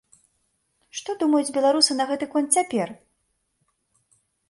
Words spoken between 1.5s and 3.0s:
беларусы на гэты конт цяпер?